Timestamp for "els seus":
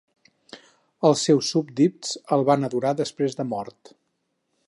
1.09-1.51